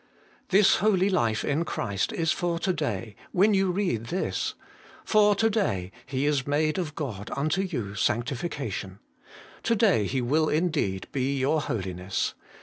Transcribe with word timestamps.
4. 0.47 0.47
This 0.57 0.75
holy 0.77 1.11
life 1.11 1.45
in 1.45 1.63
Christ 1.63 2.11
is 2.11 2.31
for 2.31 2.57
to 2.57 2.73
day, 2.73 3.15
when 3.33 3.53
you 3.53 3.69
read 3.69 4.05
this. 4.05 4.55
For 5.05 5.35
to 5.35 5.47
day 5.47 5.91
He 6.07 6.25
is 6.25 6.47
made 6.47 6.79
of 6.79 6.95
God 6.95 7.29
unto 7.35 7.61
you 7.61 7.93
sanctification: 7.93 8.97
to 9.61 9.75
day 9.75 10.07
He 10.07 10.19
will 10.19 10.49
indeed 10.49 11.07
be 11.11 11.37
your 11.37 11.61
holiness. 11.61 12.33